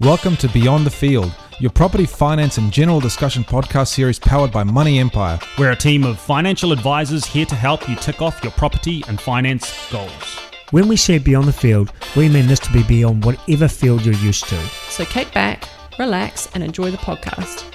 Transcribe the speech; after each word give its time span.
Welcome 0.00 0.38
to 0.38 0.48
Beyond 0.48 0.86
the 0.86 0.90
Field, 0.90 1.30
your 1.58 1.70
property 1.70 2.06
finance 2.06 2.56
and 2.56 2.72
general 2.72 3.00
discussion 3.00 3.44
podcast 3.44 3.88
series 3.88 4.18
powered 4.18 4.50
by 4.50 4.64
Money 4.64 4.98
Empire. 4.98 5.38
We're 5.58 5.72
a 5.72 5.76
team 5.76 6.04
of 6.04 6.18
financial 6.18 6.72
advisors 6.72 7.26
here 7.26 7.44
to 7.44 7.54
help 7.54 7.86
you 7.86 7.96
tick 7.96 8.22
off 8.22 8.42
your 8.42 8.52
property 8.52 9.04
and 9.08 9.20
finance 9.20 9.92
goals. 9.92 10.38
When 10.70 10.88
we 10.88 10.96
say 10.96 11.18
beyond 11.18 11.48
the 11.48 11.52
field, 11.52 11.92
we 12.16 12.30
mean 12.30 12.46
this 12.46 12.60
to 12.60 12.72
be 12.72 12.82
beyond 12.82 13.26
whatever 13.26 13.68
field 13.68 14.02
you're 14.02 14.14
used 14.14 14.48
to. 14.48 14.58
So 14.88 15.04
kick 15.04 15.34
back, 15.34 15.68
relax, 15.98 16.48
and 16.54 16.64
enjoy 16.64 16.90
the 16.90 16.96
podcast. 16.96 17.70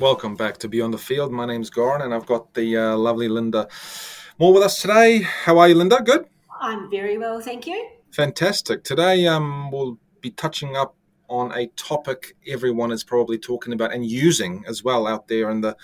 Welcome 0.00 0.34
back 0.34 0.58
to 0.58 0.68
Beyond 0.68 0.92
the 0.92 0.98
Field. 0.98 1.30
My 1.30 1.46
name's 1.46 1.70
Goran, 1.70 2.02
and 2.02 2.12
I've 2.12 2.26
got 2.26 2.52
the 2.54 2.76
uh, 2.76 2.96
lovely 2.96 3.28
Linda 3.28 3.68
Moore 4.40 4.52
with 4.52 4.64
us 4.64 4.82
today. 4.82 5.20
How 5.20 5.58
are 5.58 5.68
you, 5.68 5.76
Linda? 5.76 6.02
Good? 6.02 6.26
I'm 6.60 6.90
very 6.90 7.16
well, 7.16 7.40
thank 7.40 7.64
you. 7.68 7.90
Fantastic. 8.10 8.82
Today 8.82 9.28
um, 9.28 9.70
we'll 9.70 9.98
be 10.20 10.32
touching 10.32 10.76
up 10.76 10.96
on 11.28 11.56
a 11.56 11.68
topic 11.76 12.36
everyone 12.44 12.90
is 12.90 13.04
probably 13.04 13.38
talking 13.38 13.72
about 13.72 13.94
and 13.94 14.04
using 14.04 14.64
as 14.66 14.82
well 14.82 15.06
out 15.06 15.28
there 15.28 15.48
in 15.48 15.60
the 15.60 15.76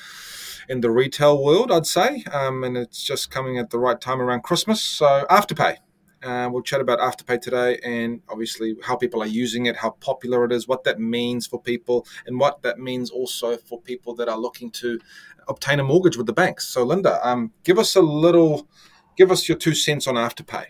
in 0.68 0.80
the 0.80 0.90
retail 0.90 1.42
world, 1.42 1.70
I'd 1.70 1.86
say. 1.86 2.24
Um, 2.32 2.64
and 2.64 2.76
it's 2.76 3.04
just 3.04 3.30
coming 3.30 3.58
at 3.58 3.70
the 3.70 3.78
right 3.78 4.00
time 4.00 4.20
around 4.20 4.42
Christmas. 4.42 4.82
So 4.82 5.24
Afterpay. 5.30 5.76
Uh, 6.22 6.48
we'll 6.52 6.62
chat 6.62 6.80
about 6.80 6.98
Afterpay 6.98 7.40
today 7.40 7.78
and 7.82 8.20
obviously 8.28 8.76
how 8.82 8.94
people 8.94 9.22
are 9.22 9.26
using 9.26 9.66
it, 9.66 9.76
how 9.76 9.90
popular 9.90 10.44
it 10.44 10.52
is, 10.52 10.68
what 10.68 10.84
that 10.84 11.00
means 11.00 11.46
for 11.46 11.60
people, 11.60 12.06
and 12.26 12.38
what 12.38 12.60
that 12.62 12.78
means 12.78 13.10
also 13.10 13.56
for 13.56 13.80
people 13.80 14.14
that 14.16 14.28
are 14.28 14.38
looking 14.38 14.70
to 14.70 15.00
obtain 15.48 15.80
a 15.80 15.84
mortgage 15.84 16.18
with 16.18 16.26
the 16.26 16.32
banks. 16.32 16.66
So, 16.66 16.84
Linda, 16.84 17.26
um, 17.26 17.52
give 17.64 17.78
us 17.78 17.96
a 17.96 18.02
little, 18.02 18.68
give 19.16 19.30
us 19.30 19.48
your 19.48 19.56
two 19.56 19.74
cents 19.74 20.06
on 20.06 20.16
Afterpay. 20.16 20.66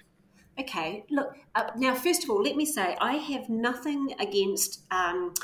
Okay, 0.58 1.04
look, 1.10 1.34
uh, 1.56 1.70
now, 1.76 1.94
first 1.94 2.22
of 2.22 2.30
all, 2.30 2.42
let 2.42 2.54
me 2.54 2.64
say 2.64 2.96
I 3.00 3.14
have 3.14 3.48
nothing 3.48 4.14
against. 4.20 4.82
Um, 4.90 5.34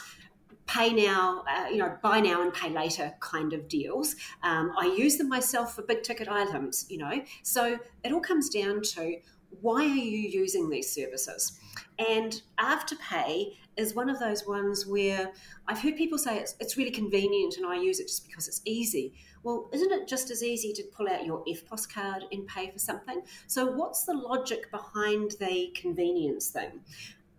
pay 0.67 0.93
now, 0.93 1.45
uh, 1.48 1.69
you 1.69 1.77
know, 1.77 1.97
buy 2.03 2.20
now 2.20 2.43
and 2.43 2.53
pay 2.53 2.69
later 2.69 3.15
kind 3.20 3.53
of 3.53 3.69
deals. 3.69 4.17
Um, 4.43 4.73
I 4.77 4.87
use 4.87 5.17
them 5.17 5.29
myself 5.29 5.77
for 5.77 5.83
big 5.83 6.03
ticket 6.03 6.29
items, 6.29 6.87
you 6.89 6.98
know. 6.98 7.23
So 7.43 7.79
it 8.03 8.13
all 8.13 8.20
comes 8.20 8.48
down 8.48 8.83
to 8.83 9.17
why 9.61 9.83
are 9.83 9.87
you 9.87 10.29
using 10.29 10.69
these 10.69 10.93
services? 10.93 11.59
And 11.99 12.41
Afterpay 12.59 13.55
is 13.77 13.95
one 13.95 14.09
of 14.09 14.19
those 14.19 14.47
ones 14.47 14.87
where 14.87 15.33
I've 15.69 15.81
heard 15.81 15.97
people 15.97 16.19
say 16.19 16.39
it's, 16.39 16.57
it's 16.61 16.77
really 16.77 16.91
convenient 16.91 17.57
and 17.57 17.67
I 17.67 17.77
use 17.77 18.01
it 18.01 18.09
just 18.09 18.27
because 18.27 18.48
it's 18.48 18.63
easy. 18.65 19.13
Well, 19.43 19.69
isn't 19.73 19.93
it 19.93 20.09
just 20.09 20.31
as 20.31 20.43
easy 20.43 20.73
to 20.73 20.83
pull 20.85 21.09
out 21.09 21.27
your 21.27 21.45
EFTPOS 21.45 21.93
card 21.93 22.25
and 22.33 22.47
pay 22.47 22.71
for 22.71 22.79
something? 22.79 23.23
So, 23.47 23.67
what's 23.67 24.05
the 24.05 24.15
logic 24.15 24.71
behind 24.71 25.33
the 25.39 25.73
convenience 25.75 26.48
thing? 26.48 26.81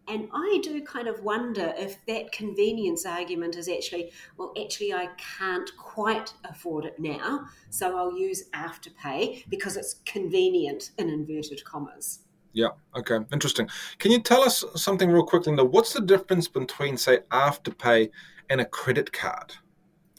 And 0.08 0.30
I 0.33 0.59
do 0.63 0.81
kind 0.83 1.08
of 1.08 1.23
wonder 1.23 1.73
if 1.77 1.97
that 2.05 2.31
convenience 2.31 3.05
argument 3.05 3.55
is 3.55 3.67
actually, 3.67 4.11
well, 4.38 4.53
actually, 4.61 4.94
I 4.94 5.09
can't 5.38 5.69
quite 5.77 6.33
afford 6.45 6.86
it 6.86 6.97
now, 6.97 7.45
so 7.69 7.97
I'll 7.97 8.17
use 8.17 8.50
Afterpay 8.52 9.50
because 9.50 9.75
it's 9.75 9.95
convenient 10.05 10.91
in 10.97 11.09
inverted 11.09 11.63
commas. 11.66 12.19
Yeah. 12.53 12.69
Okay. 12.95 13.19
Interesting. 13.31 13.69
Can 14.00 14.11
you 14.11 14.19
tell 14.19 14.41
us 14.41 14.63
something 14.75 15.11
real 15.11 15.25
quickly, 15.25 15.52
Linda? 15.52 15.66
What's 15.66 15.94
the 15.94 16.02
difference 16.02 16.47
between, 16.47 16.97
say, 16.97 17.19
Afterpay 17.30 18.09
and 18.50 18.61
a 18.61 18.66
credit 18.66 19.11
card, 19.11 19.53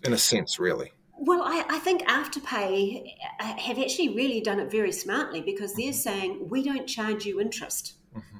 in 0.05 0.12
a 0.12 0.19
sense, 0.19 0.59
really? 0.59 0.92
Well, 1.20 1.42
I, 1.42 1.64
I, 1.69 1.78
think 1.81 2.03
Afterpay 2.03 3.16
have 3.41 3.78
actually 3.78 4.11
really 4.11 4.41
done 4.41 4.61
it 4.61 4.70
very 4.70 4.92
smartly 4.92 5.41
because 5.41 5.75
they're 5.75 5.92
saying 5.92 6.47
we 6.48 6.62
don't 6.62 6.86
charge 6.86 7.25
you 7.25 7.41
interest. 7.41 7.94
Mm-hmm. 8.16 8.39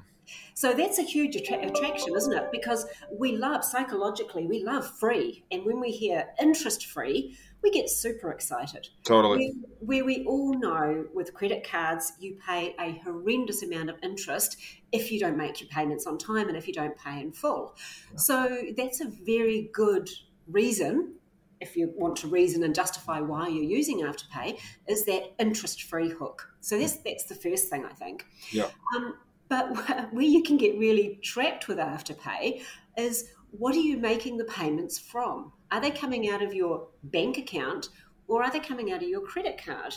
So 0.59 0.73
that's 0.73 0.99
a 0.99 1.03
huge 1.03 1.37
attra- 1.37 1.65
attraction, 1.65 2.17
isn't 2.17 2.33
it? 2.33 2.51
Because 2.51 2.85
we 3.17 3.37
love, 3.37 3.63
psychologically, 3.63 4.45
we 4.45 4.61
love 4.61 4.85
free. 4.99 5.45
And 5.51 5.63
when 5.63 5.79
we 5.79 5.89
hear 5.89 6.25
interest 6.37 6.87
free, 6.87 7.37
we 7.63 7.71
get 7.71 7.89
super 7.89 8.29
excited. 8.29 8.89
Totally. 9.05 9.53
Where, 9.79 10.03
where, 10.03 10.05
we 10.05 10.25
all 10.25 10.53
know 10.53 11.05
with 11.13 11.33
credit 11.33 11.65
cards, 11.65 12.11
you 12.19 12.37
pay 12.45 12.75
a 12.77 12.99
horrendous 13.05 13.63
amount 13.63 13.89
of 13.89 13.95
interest 14.03 14.57
if 14.91 15.13
you 15.13 15.17
don't 15.21 15.37
make 15.37 15.61
your 15.61 15.69
payments 15.69 16.05
on 16.05 16.17
time 16.17 16.49
and 16.49 16.57
if 16.57 16.67
you 16.67 16.73
don't 16.73 16.97
pay 16.97 17.21
in 17.21 17.31
full. 17.31 17.77
So 18.17 18.63
that's 18.75 18.99
a 18.99 19.07
very 19.07 19.69
good 19.71 20.09
reason 20.45 21.13
if 21.61 21.77
you 21.77 21.93
want 21.95 22.17
to 22.17 22.27
reason 22.27 22.63
and 22.63 22.75
justify 22.75 23.21
why 23.21 23.47
you're 23.47 23.63
using 23.63 23.99
Afterpay, 24.01 24.59
is 24.89 25.05
that 25.05 25.23
interest-free 25.39 26.09
hook. 26.09 26.49
So 26.59 26.77
that's 26.77 26.97
that's 26.97 27.25
the 27.25 27.35
first 27.35 27.69
thing 27.69 27.85
I 27.85 27.93
think. 27.93 28.25
Yeah. 28.51 28.67
Um, 28.95 29.15
but 29.49 29.73
where 30.13 30.25
you 30.25 30.43
can 30.43 30.57
get 30.57 30.77
really 30.77 31.19
trapped 31.21 31.67
with 31.67 31.77
Afterpay 31.77 32.61
is 32.97 33.29
what 33.51 33.75
are 33.75 33.79
you 33.79 33.97
making 33.97 34.37
the 34.37 34.45
payments 34.45 34.99
from? 34.99 35.51
Are 35.71 35.81
they 35.81 35.91
coming 35.91 36.29
out 36.29 36.41
of 36.41 36.53
your 36.53 36.87
bank 37.03 37.37
account 37.37 37.89
or 38.27 38.43
are 38.43 38.51
they 38.51 38.59
coming 38.59 38.91
out 38.91 39.01
of 39.01 39.09
your 39.09 39.21
credit 39.21 39.59
card? 39.63 39.95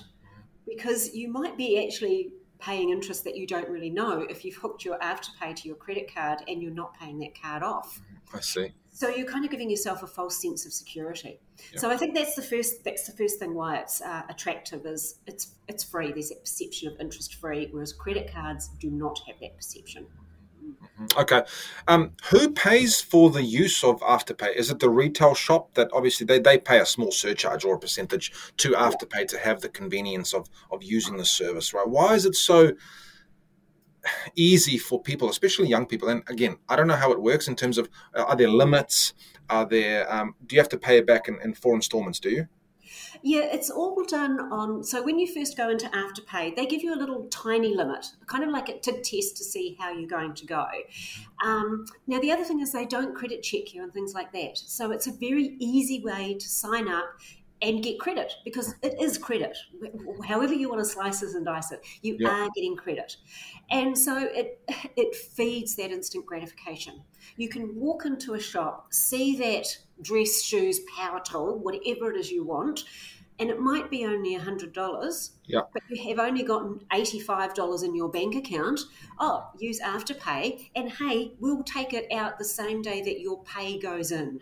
Because 0.67 1.15
you 1.15 1.29
might 1.29 1.57
be 1.57 1.85
actually 1.85 2.33
paying 2.59 2.91
interest 2.91 3.25
that 3.25 3.37
you 3.37 3.47
don't 3.47 3.69
really 3.69 3.91
know 3.91 4.21
if 4.31 4.45
you've 4.45 4.57
hooked 4.57 4.85
your 4.85 4.99
Afterpay 5.01 5.55
to 5.57 5.69
your 5.69 5.77
credit 5.77 6.13
card 6.13 6.43
and 6.49 6.63
you're 6.63 6.73
not 6.73 6.99
paying 6.99 7.19
that 7.19 7.41
card 7.41 7.63
off. 7.63 8.01
I 8.33 8.41
see. 8.41 8.73
So 8.95 9.09
you're 9.09 9.27
kind 9.27 9.45
of 9.45 9.51
giving 9.51 9.71
yourself 9.71 10.03
a 10.03 10.07
false 10.07 10.41
sense 10.41 10.67
of 10.67 10.73
security. 10.73 11.41
So 11.77 11.91
I 11.91 11.97
think 11.97 12.15
that's 12.15 12.35
the 12.35 12.43
first 12.43 12.85
that's 12.85 13.07
the 13.07 13.17
first 13.17 13.39
thing 13.39 13.55
why 13.55 13.79
it's 13.79 14.03
uh, 14.03 14.23
attractive 14.29 14.85
is 14.85 15.19
it's 15.27 15.55
it's 15.67 15.83
free. 15.83 16.13
There's 16.13 16.29
that 16.29 16.41
perception 16.41 16.93
of 16.93 17.01
interest 17.01 17.37
free, 17.37 17.69
whereas 17.71 17.95
credit 17.95 18.31
cards 18.33 18.69
do 18.79 18.91
not 18.91 19.19
have 19.27 19.37
that 19.41 19.57
perception. 19.57 20.07
Mm-hmm. 20.63 21.19
Okay. 21.19 21.43
Um, 21.89 22.13
who 22.25 22.51
pays 22.51 23.01
for 23.01 23.31
the 23.31 23.43
use 23.43 23.83
of 23.83 24.01
Afterpay? 24.01 24.55
Is 24.55 24.71
it 24.71 24.79
the 24.79 24.91
retail 24.91 25.35
shop 25.35 25.75
that 25.75 25.91
obviously 25.93 26.27
they, 26.27 26.39
they 26.39 26.59
pay 26.59 26.79
a 26.79 26.87
small 26.87 27.11
surcharge 27.11 27.65
or 27.65 27.77
a 27.77 27.79
percentage 27.79 28.33
to 28.59 28.73
Afterpay 28.73 29.27
to 29.29 29.39
have 29.39 29.61
the 29.61 29.69
convenience 29.69 30.35
of, 30.35 30.49
of 30.71 30.83
using 30.83 31.17
the 31.17 31.25
service, 31.25 31.73
right? 31.73 31.89
Why 31.89 32.15
is 32.15 32.27
it 32.27 32.35
so 32.35 32.73
easy 34.37 34.79
for 34.79 35.01
people, 35.01 35.31
especially 35.31 35.69
young 35.69 35.87
people? 35.87 36.09
And 36.09 36.23
again, 36.29 36.57
I 36.69 36.77
don't 36.77 36.87
know 36.87 36.97
how 36.97 37.13
it 37.13 37.21
works 37.21 37.49
in 37.49 37.57
terms 37.57 37.79
of 37.79 37.89
uh, 38.15 38.23
are 38.23 38.37
there 38.37 38.49
limits? 38.49 39.15
Are 39.51 39.67
there, 39.67 40.13
um, 40.13 40.35
do 40.47 40.57
you 40.57 40.61
have 40.61 40.69
to 40.71 40.79
pay 40.79 40.99
it 40.99 41.07
back 41.07 41.29
in, 41.29 41.39
in 41.43 41.55
four 41.55 41.75
installments, 41.75 42.19
do 42.19 42.31
you? 42.31 42.49
Yeah, 43.23 43.43
it's 43.43 43.71
all 43.71 44.03
done 44.05 44.41
on. 44.53 44.83
So 44.83 45.03
when 45.03 45.19
you 45.19 45.33
first 45.33 45.57
go 45.57 45.69
into 45.71 45.87
Afterpay, 45.89 46.57
they 46.57 46.67
give 46.67 46.83
you 46.83 46.95
a 46.95 46.97
little 46.99 47.27
tiny 47.31 47.75
limit, 47.75 48.07
kind 48.27 48.43
of 48.43 48.51
like 48.51 48.69
a, 48.69 48.79
to 48.81 48.93
test 49.03 49.37
to 49.37 49.45
see 49.45 49.77
how 49.79 49.93
you're 49.93 50.09
going 50.09 50.35
to 50.35 50.47
go. 50.47 50.67
Um, 51.45 51.87
now, 52.07 52.19
the 52.21 52.33
other 52.33 52.45
thing 52.45 52.61
is 52.61 52.73
they 52.73 52.87
don't 52.87 53.15
credit 53.15 53.43
check 53.43 53.75
you 53.75 53.83
and 53.83 53.93
things 53.93 54.15
like 54.15 54.33
that. 54.33 54.59
So 54.59 54.91
it's 54.91 55.07
a 55.07 55.13
very 55.13 55.57
easy 55.59 56.01
way 56.01 56.35
to 56.35 56.49
sign 56.49 56.89
up 56.89 57.05
and 57.63 57.83
get 57.83 57.99
credit 57.99 58.33
because 58.45 58.75
it 58.83 59.01
is 59.01 59.17
credit. 59.17 59.57
However 60.27 60.53
you 60.53 60.69
want 60.69 60.81
to 60.81 60.85
slice 60.85 61.23
it 61.23 61.35
and 61.35 61.45
dice 61.45 61.71
it, 61.71 61.81
you 62.03 62.19
are 62.27 62.49
getting 62.55 62.77
credit, 62.77 63.17
and 63.71 63.97
so 63.97 64.19
it 64.19 64.61
it 64.97 65.15
feeds 65.15 65.77
that 65.77 65.91
instant 65.91 66.27
gratification. 66.27 67.03
You 67.37 67.49
can 67.49 67.75
walk 67.77 68.05
into 68.05 68.35
a 68.35 68.41
shop, 68.41 68.93
see 68.93 69.37
that 69.37 69.67
dress, 70.03 70.43
shoes, 70.43 70.81
power 70.97 71.21
tool, 71.21 71.59
whatever 71.59 72.11
it 72.11 72.17
is 72.17 72.31
you 72.31 72.45
want, 72.45 72.85
and 73.39 73.51
it 73.51 73.59
might 73.59 73.91
be 73.91 74.05
only 74.05 74.37
$100, 74.39 75.31
yep. 75.47 75.71
but 75.73 75.83
you 75.89 76.09
have 76.09 76.19
only 76.19 76.43
gotten 76.43 76.81
$85 76.93 77.85
in 77.85 77.95
your 77.95 78.09
bank 78.09 78.35
account. 78.35 78.81
Oh, 79.19 79.49
use 79.59 79.81
Afterpay, 79.81 80.71
and 80.77 80.91
hey, 80.91 81.33
we'll 81.41 81.63
take 81.63 81.93
it 81.93 82.13
out 82.13 82.39
the 82.39 82.45
same 82.45 82.83
day 82.83 83.03
that 83.03 83.21
your 83.21 83.43
pay 83.45 83.79
goes 83.79 84.13
in. 84.13 84.41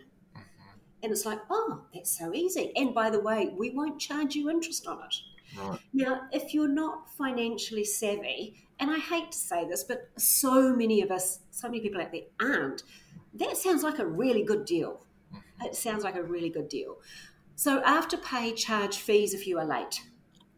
And 1.03 1.11
it's 1.11 1.25
like, 1.25 1.39
oh, 1.49 1.81
that's 1.93 2.17
so 2.17 2.33
easy. 2.33 2.71
And 2.75 2.93
by 2.93 3.09
the 3.09 3.19
way, 3.19 3.53
we 3.57 3.71
won't 3.71 3.99
charge 3.99 4.35
you 4.35 4.49
interest 4.49 4.87
on 4.87 4.99
it. 5.03 5.15
Right. 5.57 5.79
Now, 5.93 6.21
if 6.31 6.53
you're 6.53 6.67
not 6.67 7.09
financially 7.17 7.83
savvy, 7.83 8.67
and 8.79 8.89
I 8.89 8.97
hate 8.97 9.31
to 9.31 9.37
say 9.37 9.67
this, 9.67 9.83
but 9.83 10.09
so 10.17 10.75
many 10.75 11.01
of 11.01 11.11
us, 11.11 11.39
so 11.51 11.67
many 11.67 11.81
people 11.81 12.01
out 12.01 12.11
there 12.11 12.21
aren't, 12.39 12.83
that 13.33 13.57
sounds 13.57 13.83
like 13.83 13.99
a 13.99 14.05
really 14.05 14.43
good 14.43 14.65
deal. 14.65 15.05
Mm-hmm. 15.33 15.65
It 15.65 15.75
sounds 15.75 16.03
like 16.03 16.15
a 16.15 16.23
really 16.23 16.49
good 16.49 16.69
deal. 16.69 16.97
So 17.55 17.81
Afterpay 17.81 18.55
charge 18.55 18.97
fees 18.97 19.33
if 19.33 19.45
you 19.45 19.59
are 19.59 19.65
late. 19.65 20.01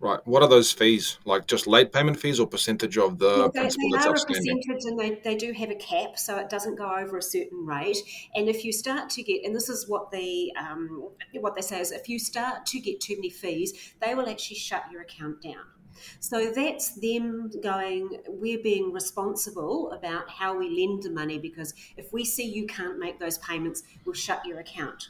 Right. 0.03 0.19
What 0.25 0.43
are 0.43 0.49
those 0.49 0.69
fees? 0.69 1.17
Like 1.23 1.47
just 1.47 1.65
late 1.65 1.93
payment 1.93 2.19
fees 2.19 2.37
or 2.37 2.45
percentage 2.45 2.97
of 2.97 3.19
the 3.19 3.25
well, 3.25 3.51
they, 3.53 3.61
principal 3.61 3.89
they 3.89 3.97
that's 3.97 4.05
are 4.05 4.09
a 4.09 4.27
percentage 4.27 4.83
and 4.83 4.99
they, 4.99 5.21
they 5.23 5.35
do 5.37 5.53
have 5.53 5.69
a 5.69 5.75
cap, 5.75 6.19
so 6.19 6.37
it 6.37 6.49
doesn't 6.49 6.75
go 6.75 6.93
over 6.93 7.17
a 7.17 7.21
certain 7.21 7.65
rate. 7.65 7.99
And 8.35 8.49
if 8.49 8.65
you 8.65 8.73
start 8.73 9.09
to 9.11 9.23
get, 9.23 9.45
and 9.45 9.55
this 9.55 9.69
is 9.69 9.87
what 9.87 10.11
the 10.11 10.51
um, 10.59 11.07
what 11.39 11.55
they 11.55 11.61
say 11.61 11.79
is, 11.79 11.91
if 11.91 12.09
you 12.09 12.19
start 12.19 12.65
to 12.65 12.81
get 12.81 12.99
too 12.99 13.15
many 13.15 13.29
fees, 13.29 13.93
they 14.01 14.13
will 14.13 14.27
actually 14.27 14.57
shut 14.57 14.83
your 14.91 15.03
account 15.03 15.41
down. 15.41 15.63
So 16.19 16.51
that's 16.51 16.95
them 16.95 17.49
going, 17.61 18.17
we're 18.27 18.61
being 18.61 18.91
responsible 18.91 19.91
about 19.91 20.29
how 20.29 20.57
we 20.57 20.69
lend 20.69 21.03
the 21.03 21.11
money 21.11 21.37
because 21.37 21.73
if 21.95 22.11
we 22.11 22.25
see 22.25 22.43
you 22.43 22.67
can't 22.67 22.99
make 22.99 23.19
those 23.19 23.37
payments, 23.37 23.83
we'll 24.03 24.15
shut 24.15 24.45
your 24.45 24.59
account. 24.59 25.09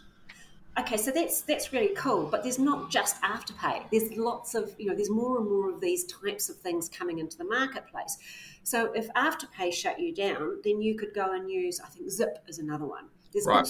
Okay, 0.80 0.98
so 0.98 1.12
that's 1.12 1.42
that's 1.42 1.72
really 1.74 1.94
cool. 1.96 2.26
But 2.26 2.44
there's 2.44 2.60
not 2.60 2.90
just 2.90 3.22
afterpay. 3.22 3.86
There's 3.92 4.16
lots 4.18 4.56
of 4.56 4.74
you 4.78 4.88
know, 4.88 4.96
there's 4.96 5.10
more 5.10 5.38
and 5.38 5.50
more 5.50 5.70
of 5.70 5.82
these 5.82 6.06
types 6.06 6.50
of 6.50 6.58
things 6.58 6.90
coming 6.90 7.20
into 7.20 7.38
the 7.38 7.46
marketplace. 7.46 8.18
So 8.64 8.92
if 8.94 9.08
afterpay 9.14 9.74
shut 9.74 10.00
you 10.00 10.14
down, 10.14 10.62
then 10.64 10.82
you 10.82 10.96
could 10.96 11.14
go 11.14 11.34
and 11.34 11.50
use. 11.50 11.80
I 11.80 11.88
think 11.88 12.10
Zip 12.10 12.40
is 12.48 12.60
another 12.60 12.86
one. 12.86 13.10
There's 13.32 13.48
Right. 13.48 13.68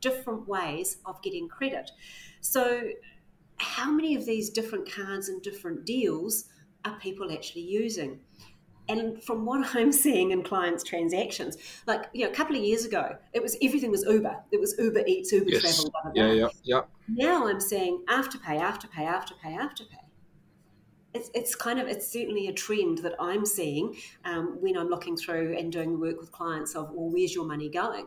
different 0.00 0.46
ways 0.48 0.98
of 1.04 1.20
getting 1.20 1.48
credit. 1.48 1.90
So 2.40 2.90
how 3.58 3.90
many 3.90 4.14
of 4.14 4.24
these 4.24 4.50
different 4.50 4.90
cards 4.90 5.28
and 5.28 5.42
different 5.42 5.84
deals 5.84 6.46
are 6.84 6.98
people 7.00 7.30
actually 7.30 7.62
using? 7.62 8.20
And 8.88 9.22
from 9.22 9.44
what 9.44 9.66
I'm 9.74 9.92
seeing 9.92 10.30
in 10.30 10.42
clients' 10.42 10.82
transactions, 10.82 11.56
like 11.86 12.08
you 12.12 12.24
know, 12.24 12.30
a 12.30 12.34
couple 12.34 12.56
of 12.56 12.62
years 12.62 12.84
ago, 12.84 13.16
it 13.32 13.42
was 13.42 13.56
everything 13.62 13.90
was 13.90 14.04
Uber. 14.04 14.36
It 14.50 14.60
was 14.60 14.74
Uber 14.78 15.02
Eats, 15.06 15.32
Uber 15.32 15.50
Yes. 15.50 15.62
Travel, 15.62 15.90
blah, 15.90 16.02
blah, 16.02 16.12
blah. 16.12 16.24
Yeah, 16.26 16.32
yeah, 16.32 16.48
yeah. 16.62 16.80
Now 17.08 17.48
I'm 17.48 17.60
seeing 17.60 18.02
afterpay, 18.08 18.60
afterpay, 18.60 19.06
afterpay, 19.06 19.58
afterpay. 19.58 20.04
It's, 21.12 21.28
it's 21.34 21.56
kind 21.56 21.80
of 21.80 21.88
it's 21.88 22.06
certainly 22.06 22.46
a 22.46 22.52
trend 22.52 22.98
that 22.98 23.14
I'm 23.18 23.44
seeing 23.44 23.96
um, 24.24 24.58
when 24.60 24.76
I'm 24.76 24.88
looking 24.88 25.16
through 25.16 25.56
and 25.58 25.72
doing 25.72 25.92
the 25.92 25.98
work 25.98 26.20
with 26.20 26.30
clients 26.30 26.76
of 26.76 26.90
well, 26.92 27.10
where's 27.10 27.34
your 27.34 27.44
money 27.46 27.68
going? 27.68 28.06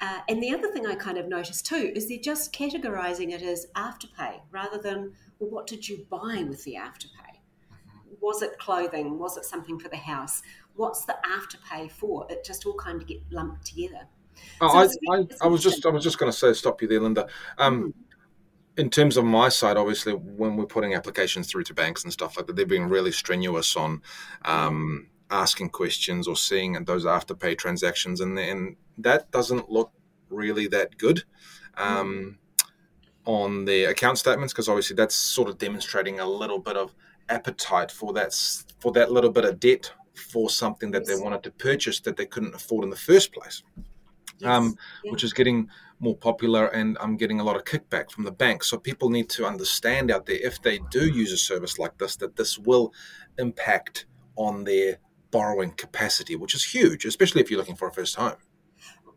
Uh, 0.00 0.18
and 0.28 0.42
the 0.42 0.52
other 0.52 0.70
thing 0.70 0.86
I 0.86 0.94
kind 0.94 1.16
of 1.16 1.26
noticed 1.26 1.64
too 1.64 1.92
is 1.94 2.08
they're 2.08 2.18
just 2.18 2.52
categorizing 2.52 3.32
it 3.32 3.40
as 3.40 3.66
afterpay 3.74 4.40
rather 4.50 4.78
than 4.78 5.14
well, 5.38 5.50
what 5.50 5.66
did 5.66 5.88
you 5.88 6.06
buy 6.10 6.44
with 6.46 6.64
the 6.64 6.74
afterpay? 6.74 7.35
Was 8.20 8.42
it 8.42 8.58
clothing? 8.58 9.18
Was 9.18 9.36
it 9.36 9.44
something 9.44 9.78
for 9.78 9.88
the 9.88 9.96
house? 9.96 10.42
What's 10.74 11.04
the 11.04 11.16
afterpay 11.24 11.90
for? 11.90 12.26
It 12.30 12.44
just 12.44 12.66
all 12.66 12.74
kind 12.74 13.00
of 13.00 13.06
get 13.08 13.20
lumped 13.30 13.66
together. 13.66 14.06
Oh, 14.60 14.68
So 14.68 14.78
I, 14.78 14.84
it's- 14.84 14.96
I, 15.10 15.16
it's 15.20 15.42
I 15.42 15.46
was 15.46 15.62
just. 15.62 15.86
I 15.86 15.90
was 15.90 16.04
just 16.04 16.18
going 16.18 16.30
to 16.30 16.36
say 16.36 16.52
stop 16.52 16.82
you 16.82 16.88
there, 16.88 17.00
Linda. 17.00 17.26
Um, 17.58 17.94
in 18.76 18.90
terms 18.90 19.16
of 19.16 19.24
my 19.24 19.48
side, 19.48 19.76
obviously, 19.78 20.12
when 20.12 20.56
we're 20.56 20.66
putting 20.66 20.94
applications 20.94 21.50
through 21.50 21.64
to 21.64 21.74
banks 21.74 22.04
and 22.04 22.12
stuff 22.12 22.36
like 22.36 22.46
that, 22.46 22.56
they're 22.56 22.66
being 22.66 22.88
really 22.88 23.12
strenuous 23.12 23.74
on 23.76 24.02
um, 24.44 25.08
asking 25.30 25.70
questions 25.70 26.28
or 26.28 26.36
seeing 26.36 26.72
those 26.84 27.06
afterpay 27.06 27.56
transactions, 27.56 28.20
and 28.20 28.38
and 28.38 28.76
that 28.98 29.30
doesn't 29.30 29.70
look 29.70 29.92
really 30.28 30.66
that 30.68 30.98
good. 30.98 31.24
Um, 31.76 32.38
on 33.24 33.64
their 33.64 33.90
account 33.90 34.16
statements 34.18 34.52
because 34.52 34.68
obviously 34.68 34.94
that's 34.94 35.14
sort 35.16 35.48
of 35.48 35.58
demonstrating 35.58 36.20
a 36.20 36.24
little 36.26 36.60
bit 36.60 36.76
of 36.76 36.94
appetite 37.28 37.90
for 37.90 38.12
that 38.12 38.32
for 38.80 38.92
that 38.92 39.10
little 39.10 39.30
bit 39.30 39.44
of 39.44 39.58
debt 39.60 39.92
for 40.14 40.48
something 40.48 40.90
that 40.90 41.06
they 41.06 41.16
wanted 41.16 41.42
to 41.42 41.50
purchase 41.50 42.00
that 42.00 42.16
they 42.16 42.26
couldn't 42.26 42.54
afford 42.54 42.84
in 42.84 42.90
the 42.90 42.96
first 42.96 43.32
place 43.32 43.62
um, 44.44 44.76
Yeah. 45.04 45.10
which 45.12 45.24
is 45.24 45.32
getting 45.32 45.68
more 45.98 46.16
popular 46.16 46.66
and 46.66 46.96
I'm 47.00 47.16
getting 47.16 47.40
a 47.40 47.44
lot 47.44 47.56
of 47.56 47.64
kickback 47.64 48.10
from 48.10 48.24
the 48.24 48.30
bank. 48.30 48.62
So 48.64 48.76
people 48.76 49.08
need 49.08 49.30
to 49.30 49.46
understand 49.46 50.10
out 50.10 50.26
there 50.26 50.36
if 50.36 50.60
they 50.60 50.78
do 50.90 51.06
use 51.08 51.32
a 51.32 51.38
service 51.38 51.78
like 51.78 51.96
this, 51.98 52.16
that 52.16 52.36
this 52.36 52.58
will 52.58 52.92
impact 53.38 54.06
on 54.36 54.64
their 54.64 54.98
borrowing 55.30 55.70
capacity, 55.70 56.36
which 56.36 56.54
is 56.54 56.64
huge, 56.64 57.06
especially 57.06 57.40
if 57.40 57.50
you're 57.50 57.58
looking 57.58 57.76
for 57.76 57.88
a 57.88 57.92
first 57.92 58.16
home. 58.16 58.36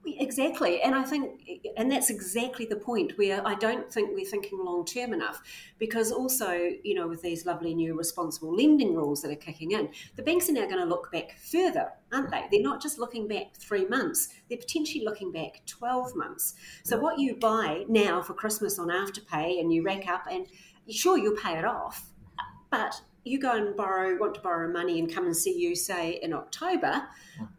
Exactly, 0.05 0.81
and 0.81 0.95
I 0.95 1.03
think, 1.03 1.41
and 1.75 1.91
that's 1.91 2.09
exactly 2.09 2.65
the 2.65 2.77
point 2.77 3.17
where 3.17 3.45
I 3.45 3.55
don't 3.55 3.91
think 3.91 4.11
we're 4.13 4.25
thinking 4.25 4.63
long 4.63 4.85
term 4.85 5.13
enough, 5.13 5.41
because 5.77 6.09
also, 6.11 6.51
you 6.83 6.95
know, 6.95 7.07
with 7.07 7.21
these 7.21 7.45
lovely 7.45 7.73
new 7.73 7.97
responsible 7.97 8.55
lending 8.55 8.95
rules 8.95 9.21
that 9.21 9.31
are 9.31 9.35
kicking 9.35 9.71
in, 9.71 9.89
the 10.15 10.23
banks 10.23 10.49
are 10.49 10.53
now 10.53 10.65
going 10.65 10.77
to 10.77 10.85
look 10.85 11.11
back 11.11 11.37
further, 11.37 11.91
aren't 12.13 12.31
they? 12.31 12.45
They're 12.49 12.61
not 12.61 12.81
just 12.81 12.97
looking 12.97 13.27
back 13.27 13.55
three 13.57 13.85
months; 13.87 14.29
they're 14.47 14.57
potentially 14.57 15.03
looking 15.03 15.33
back 15.33 15.61
twelve 15.65 16.15
months. 16.15 16.53
So 16.83 16.97
what 16.97 17.19
you 17.19 17.35
buy 17.35 17.83
now 17.89 18.21
for 18.21 18.33
Christmas 18.33 18.79
on 18.79 18.87
Afterpay, 18.87 19.59
and 19.59 19.73
you 19.73 19.83
rack 19.83 20.07
up, 20.07 20.25
and 20.31 20.47
sure 20.89 21.17
you'll 21.17 21.35
pay 21.35 21.57
it 21.57 21.65
off, 21.65 22.09
but 22.71 23.01
you 23.23 23.39
go 23.39 23.51
and 23.51 23.75
borrow, 23.75 24.17
want 24.17 24.35
to 24.35 24.41
borrow 24.41 24.71
money 24.71 24.99
and 24.99 25.13
come 25.13 25.25
and 25.25 25.35
see 25.35 25.57
you, 25.57 25.75
say, 25.75 26.19
in 26.21 26.33
October, 26.33 27.03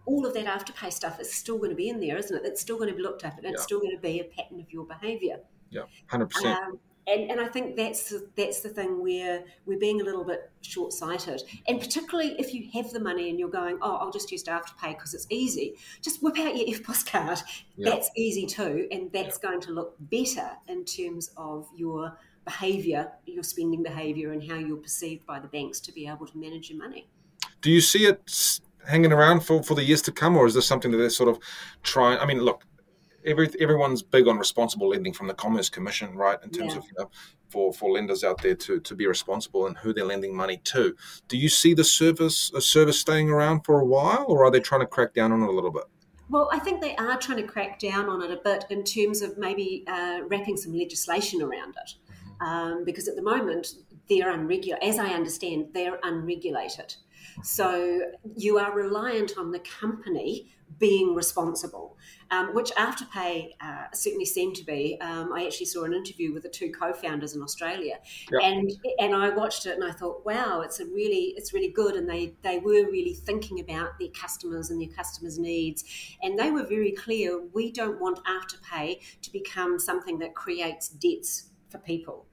all 0.06 0.26
of 0.26 0.34
that 0.34 0.46
afterpay 0.46 0.92
stuff 0.92 1.20
is 1.20 1.32
still 1.32 1.58
going 1.58 1.70
to 1.70 1.76
be 1.76 1.88
in 1.88 2.00
there, 2.00 2.16
isn't 2.16 2.36
it? 2.36 2.42
It's 2.44 2.60
still 2.60 2.76
going 2.76 2.88
to 2.88 2.94
be 2.94 3.02
looked 3.02 3.24
at 3.24 3.36
and 3.36 3.46
it's 3.46 3.62
still 3.62 3.80
going 3.80 3.94
to 3.94 4.00
be 4.00 4.20
a 4.20 4.24
pattern 4.24 4.60
of 4.60 4.72
your 4.72 4.84
behaviour. 4.84 5.38
Yeah, 5.70 5.82
100%. 6.10 6.44
Um, 6.44 6.78
and, 7.06 7.30
and 7.30 7.40
I 7.40 7.48
think 7.48 7.76
that's 7.76 8.10
the, 8.10 8.28
that's 8.36 8.60
the 8.60 8.68
thing 8.68 9.02
where 9.02 9.42
we're 9.66 9.78
being 9.78 10.00
a 10.00 10.04
little 10.04 10.24
bit 10.24 10.50
short 10.60 10.92
sighted. 10.92 11.42
And 11.66 11.80
particularly 11.80 12.36
if 12.38 12.54
you 12.54 12.68
have 12.74 12.92
the 12.92 13.00
money 13.00 13.30
and 13.30 13.38
you're 13.38 13.48
going, 13.48 13.78
oh, 13.82 13.96
I'll 13.96 14.12
just 14.12 14.30
use 14.30 14.44
Afterpay 14.44 14.90
because 14.90 15.14
it's 15.14 15.26
easy, 15.30 15.74
just 16.02 16.22
whip 16.22 16.38
out 16.38 16.56
your 16.56 16.66
EFTPOS 16.68 17.10
card. 17.10 17.38
Yeah. 17.76 17.90
That's 17.90 18.10
easy 18.16 18.46
too. 18.46 18.86
And 18.92 19.10
that's 19.12 19.38
going 19.38 19.60
to 19.62 19.72
look 19.72 19.96
better 19.98 20.50
in 20.68 20.84
terms 20.84 21.30
of 21.36 21.68
your 21.74 22.16
behaviour, 22.50 23.12
your 23.26 23.44
spending 23.44 23.82
behaviour, 23.82 24.32
and 24.32 24.43
how 24.50 24.56
you're 24.56 24.76
perceived 24.76 25.25
by 25.26 25.38
the 25.38 25.49
banks 25.49 25.79
to 25.81 25.93
be 25.93 26.06
able 26.06 26.26
to 26.26 26.37
manage 26.37 26.69
your 26.70 26.79
money. 26.79 27.08
Do 27.62 27.70
you 27.70 27.81
see 27.81 28.06
it 28.06 28.61
hanging 28.88 29.12
around 29.12 29.41
for, 29.41 29.62
for 29.62 29.75
the 29.75 29.85
years 29.85 30.02
to 30.02 30.12
come, 30.12 30.37
or 30.37 30.47
is 30.47 30.55
this 30.55 30.67
something 30.67 30.91
that 30.91 30.97
they're 30.97 31.11
sort 31.11 31.29
of 31.29 31.38
trying? 31.82 32.19
I 32.19 32.26
mean, 32.26 32.41
look, 32.41 32.64
every, 33.25 33.49
everyone's 33.61 34.02
big 34.02 34.26
on 34.26 34.37
responsible 34.37 34.88
lending 34.88 35.12
from 35.12 35.29
the 35.29 35.35
Commerce 35.35 35.69
Commission, 35.69 36.17
right? 36.17 36.38
In 36.43 36.50
terms 36.50 36.73
Yeah. 36.73 36.79
of 36.79 36.85
you 36.85 36.94
know, 36.99 37.11
for 37.50 37.73
for 37.73 37.91
lenders 37.91 38.23
out 38.25 38.43
there 38.43 38.55
to, 38.55 38.81
to 38.81 38.94
be 38.94 39.06
responsible 39.06 39.67
and 39.67 39.76
who 39.79 39.93
they're 39.93 40.05
lending 40.05 40.35
money 40.35 40.58
to. 40.73 40.94
Do 41.29 41.37
you 41.37 41.49
see 41.49 41.75
the 41.75 41.85
service 41.85 42.53
a 42.55 42.61
service 42.61 42.99
staying 43.00 43.29
around 43.29 43.64
for 43.64 43.81
a 43.81 43.85
while, 43.85 44.25
or 44.29 44.44
are 44.44 44.50
they 44.50 44.61
trying 44.61 44.82
to 44.82 44.87
crack 44.87 45.14
down 45.14 45.32
on 45.32 45.43
it 45.43 45.49
a 45.49 45.53
little 45.53 45.73
bit? 45.73 45.85
Well, 46.29 46.49
I 46.53 46.61
think 46.61 46.81
they 46.81 46.94
are 46.94 47.17
trying 47.19 47.38
to 47.38 47.49
crack 47.55 47.81
down 47.81 48.08
on 48.08 48.23
it 48.23 48.31
a 48.31 48.37
bit 48.37 48.64
in 48.70 48.85
terms 48.85 49.20
of 49.20 49.37
maybe 49.37 49.85
uh, 49.88 50.20
wrapping 50.29 50.56
some 50.56 50.73
legislation 50.73 51.43
around 51.43 51.75
it. 51.85 51.94
Um, 52.40 52.84
because 52.84 53.08
at 53.08 53.16
the 53.16 53.22
moment, 53.22 53.75
they're 54.08 54.31
unregulated. 54.31 54.88
As 54.88 54.98
I 54.98 55.08
understand, 55.08 55.69
they're 55.72 55.98
unregulated. 56.02 56.94
So 57.42 58.00
you 58.37 58.58
are 58.58 58.72
reliant 58.75 59.34
on 59.38 59.52
the 59.52 59.60
company 59.60 60.50
being 60.78 61.14
responsible, 61.14 61.96
um, 62.31 62.54
which 62.54 62.70
Afterpay 62.72 63.50
uh, 63.60 63.84
certainly 63.92 64.25
seem 64.25 64.54
to 64.54 64.64
be. 64.64 64.96
Um, 65.00 65.32
I 65.32 65.44
actually 65.44 65.66
saw 65.66 65.84
an 65.84 65.92
interview 65.92 66.32
with 66.32 66.44
the 66.44 66.48
two 66.48 66.70
co-founders 66.72 67.34
in 67.34 67.42
Australia, 67.42 67.98
Yeah. 68.31 68.46
and 68.46 68.72
and 68.98 69.14
I 69.14 69.31
watched 69.31 69.66
it 69.66 69.75
and 69.75 69.84
I 69.84 69.93
thought, 69.93 70.25
wow, 70.25 70.60
it's 70.60 70.81
a 70.81 70.86
really 70.86 71.34
it's 71.36 71.52
really 71.52 71.70
good, 71.70 71.94
and 71.96 72.08
they 72.08 72.34
they 72.43 72.58
were 72.58 72.88
really 72.90 73.14
thinking 73.14 73.60
about 73.60 73.98
their 73.98 74.08
customers 74.08 74.70
and 74.70 74.81
their 74.81 74.94
customers' 74.94 75.38
needs, 75.38 75.84
and 76.22 76.38
they 76.38 76.50
were 76.50 76.64
very 76.66 76.93
clear. 76.93 77.40
We 77.52 77.72
don't 77.72 78.00
want 78.00 78.20
Afterpay 78.25 79.00
to 79.22 79.32
become 79.32 79.78
something 79.78 80.19
that 80.20 80.34
creates 80.34 80.88
debts 80.88 81.50
for 81.69 81.78
people. 81.78 82.26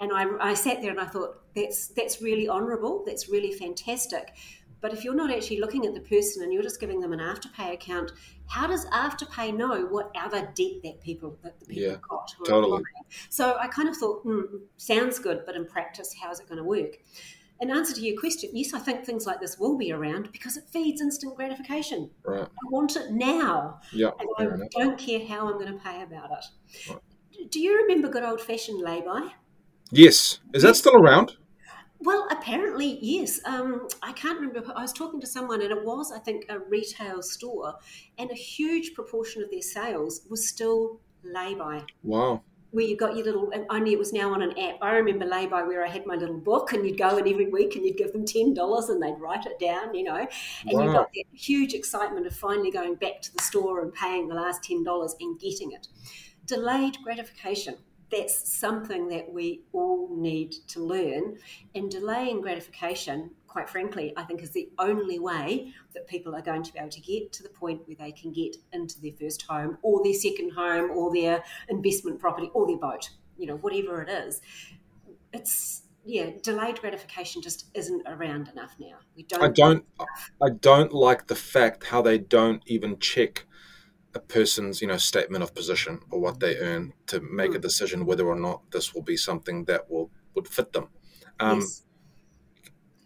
And 0.00 0.12
I, 0.12 0.50
I 0.50 0.54
sat 0.54 0.80
there 0.82 0.90
and 0.90 1.00
I 1.00 1.06
thought, 1.06 1.36
that's 1.54 1.88
that's 1.88 2.22
really 2.22 2.48
honourable, 2.48 3.02
that's 3.06 3.28
really 3.28 3.52
fantastic. 3.52 4.36
But 4.80 4.94
if 4.94 5.04
you're 5.04 5.14
not 5.14 5.30
actually 5.30 5.60
looking 5.60 5.84
at 5.84 5.92
the 5.92 6.00
person 6.00 6.42
and 6.42 6.52
you're 6.54 6.62
just 6.62 6.80
giving 6.80 7.00
them 7.00 7.12
an 7.12 7.18
Afterpay 7.18 7.74
account, 7.74 8.12
how 8.46 8.66
does 8.66 8.86
Afterpay 8.86 9.54
know 9.54 9.84
what 9.86 10.10
other 10.16 10.40
debt 10.54 10.80
that 10.84 11.00
people 11.02 11.38
that 11.42 11.60
the 11.60 11.66
people 11.66 11.82
Yeah, 11.82 11.96
got? 12.08 12.32
totally. 12.46 12.64
applying? 12.78 12.84
So 13.28 13.58
I 13.60 13.68
kind 13.68 13.88
of 13.90 13.96
thought, 13.98 14.22
hmm, 14.22 14.40
sounds 14.78 15.18
good, 15.18 15.42
but 15.44 15.54
in 15.54 15.66
practice, 15.66 16.14
how 16.22 16.30
is 16.30 16.40
it 16.40 16.48
going 16.48 16.56
to 16.58 16.64
work? 16.64 16.96
In 17.60 17.70
answer 17.70 17.92
to 17.94 18.00
your 18.00 18.18
question, 18.18 18.48
yes, 18.54 18.72
I 18.72 18.78
think 18.78 19.04
things 19.04 19.26
like 19.26 19.38
this 19.38 19.58
will 19.58 19.76
be 19.76 19.92
around 19.92 20.32
because 20.32 20.56
it 20.56 20.64
feeds 20.72 21.02
instant 21.02 21.36
gratification. 21.36 22.10
Right. 22.24 22.40
I 22.48 22.70
want 22.70 22.96
it 22.96 23.10
now, 23.10 23.80
Yeah. 23.92 24.12
and 24.18 24.28
I 24.38 24.44
enough. 24.44 24.68
don't 24.70 24.98
care 24.98 25.26
how 25.26 25.46
I'm 25.46 25.58
going 25.58 25.74
to 25.76 25.78
pay 25.84 26.02
about 26.02 26.30
it. 26.30 26.44
Right. 26.88 27.50
Do 27.50 27.60
you 27.60 27.76
remember 27.82 28.08
good 28.08 28.22
old 28.24 28.40
fashioned 28.40 28.80
lay-by? 28.80 29.34
Yes. 29.90 30.38
Is 30.54 30.62
that 30.62 30.76
still 30.76 30.94
around? 30.96 31.36
Well, 32.02 32.26
apparently, 32.30 32.98
yes. 33.02 33.40
Um, 33.44 33.86
I 34.02 34.12
can't 34.12 34.40
remember. 34.40 34.72
I 34.74 34.82
was 34.82 34.92
talking 34.92 35.20
to 35.20 35.26
someone, 35.26 35.60
and 35.60 35.70
it 35.70 35.84
was, 35.84 36.10
I 36.12 36.18
think, 36.18 36.46
a 36.48 36.58
retail 36.58 37.22
store, 37.22 37.74
and 38.16 38.30
a 38.30 38.34
huge 38.34 38.94
proportion 38.94 39.42
of 39.42 39.50
their 39.50 39.60
sales 39.60 40.22
was 40.30 40.48
still 40.48 41.00
lay-by. 41.22 41.82
Wow. 42.02 42.42
Where 42.70 42.86
you 42.86 42.96
got 42.96 43.16
your 43.16 43.24
little, 43.26 43.50
and 43.50 43.66
only 43.68 43.92
it 43.92 43.98
was 43.98 44.14
now 44.14 44.32
on 44.32 44.40
an 44.40 44.58
app. 44.58 44.76
I 44.80 44.92
remember 44.92 45.26
lay-by 45.26 45.64
where 45.64 45.84
I 45.84 45.88
had 45.88 46.06
my 46.06 46.14
little 46.14 46.38
book, 46.38 46.72
and 46.72 46.86
you'd 46.86 46.96
go 46.96 47.18
in 47.18 47.28
every 47.28 47.50
week, 47.50 47.76
and 47.76 47.84
you'd 47.84 47.98
give 47.98 48.12
them 48.12 48.24
ten 48.24 48.54
dollars, 48.54 48.88
and 48.88 49.02
they'd 49.02 49.20
write 49.20 49.44
it 49.44 49.58
down, 49.58 49.94
you 49.94 50.04
know, 50.04 50.16
and 50.16 50.28
you 50.70 50.78
Wow. 50.78 50.92
got 50.92 51.12
that 51.12 51.24
huge 51.34 51.74
excitement 51.74 52.26
of 52.26 52.34
finally 52.34 52.70
going 52.70 52.94
back 52.94 53.20
to 53.22 53.32
the 53.34 53.42
store 53.42 53.82
and 53.82 53.92
paying 53.92 54.28
the 54.28 54.36
last 54.36 54.62
ten 54.62 54.84
dollars 54.84 55.16
and 55.20 55.38
getting 55.38 55.72
it. 55.72 55.88
Delayed 56.46 56.96
gratification. 57.04 57.76
That's 58.10 58.50
something 58.50 59.08
that 59.08 59.32
we 59.32 59.62
all 59.72 60.08
need 60.14 60.52
to 60.68 60.80
learn. 60.80 61.38
And 61.74 61.90
delaying 61.90 62.40
gratification, 62.40 63.30
quite 63.46 63.68
frankly, 63.68 64.12
I 64.16 64.24
think 64.24 64.42
is 64.42 64.50
the 64.50 64.68
only 64.78 65.18
way 65.18 65.72
that 65.94 66.08
people 66.08 66.34
are 66.34 66.42
going 66.42 66.62
to 66.64 66.72
be 66.72 66.78
able 66.78 66.90
to 66.90 67.00
get 67.00 67.32
to 67.34 67.42
the 67.42 67.48
point 67.48 67.86
where 67.86 67.96
they 67.96 68.12
can 68.12 68.32
get 68.32 68.56
into 68.72 69.00
their 69.00 69.12
first 69.12 69.42
home 69.42 69.78
or 69.82 70.02
their 70.02 70.14
second 70.14 70.52
home 70.52 70.90
or 70.90 71.12
their 71.14 71.44
investment 71.68 72.18
property 72.18 72.50
or 72.54 72.66
their 72.66 72.78
boat, 72.78 73.10
you 73.38 73.46
know, 73.46 73.56
whatever 73.56 74.02
it 74.02 74.08
is. 74.08 74.40
It's 75.32 75.82
yeah, 76.04 76.30
delayed 76.42 76.80
gratification 76.80 77.42
just 77.42 77.66
isn't 77.74 78.02
around 78.06 78.48
enough 78.48 78.74
now. 78.78 78.96
We 79.16 79.24
don't 79.24 79.42
I 79.42 79.48
don't. 79.48 79.84
I 80.42 80.50
don't 80.50 80.92
like 80.92 81.26
the 81.26 81.34
fact 81.34 81.84
how 81.84 82.02
they 82.02 82.18
don't 82.18 82.62
even 82.66 82.98
check 82.98 83.46
a 84.14 84.20
person's 84.20 84.80
you 84.80 84.88
know 84.88 84.96
statement 84.96 85.42
of 85.42 85.54
position 85.54 86.00
or 86.10 86.20
what 86.20 86.40
they 86.40 86.56
earn 86.56 86.92
to 87.06 87.20
make 87.20 87.54
a 87.54 87.58
decision 87.58 88.04
whether 88.04 88.26
or 88.26 88.34
not 88.34 88.60
this 88.72 88.92
will 88.92 89.02
be 89.02 89.16
something 89.16 89.64
that 89.64 89.88
will 89.90 90.10
would 90.34 90.48
fit 90.48 90.72
them. 90.72 90.88
Um, 91.38 91.60
yes. 91.60 91.84